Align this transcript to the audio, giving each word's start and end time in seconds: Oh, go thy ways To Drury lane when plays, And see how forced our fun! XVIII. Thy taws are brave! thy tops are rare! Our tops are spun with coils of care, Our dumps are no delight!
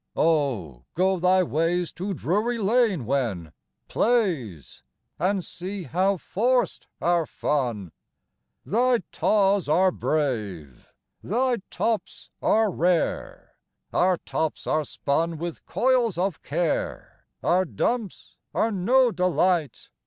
Oh, 0.15 0.85
go 0.95 1.19
thy 1.19 1.43
ways 1.43 1.93
To 1.93 2.15
Drury 2.15 2.57
lane 2.57 3.05
when 3.05 3.53
plays, 3.87 4.81
And 5.19 5.45
see 5.45 5.83
how 5.83 6.17
forced 6.17 6.87
our 6.99 7.27
fun! 7.27 7.91
XVIII. 8.67 8.71
Thy 8.79 8.97
taws 9.11 9.69
are 9.69 9.91
brave! 9.91 10.91
thy 11.21 11.57
tops 11.69 12.31
are 12.41 12.71
rare! 12.71 13.51
Our 13.93 14.17
tops 14.17 14.65
are 14.65 14.85
spun 14.85 15.37
with 15.37 15.63
coils 15.67 16.17
of 16.17 16.41
care, 16.41 17.27
Our 17.43 17.63
dumps 17.63 18.37
are 18.55 18.71
no 18.71 19.11
delight! 19.11 19.91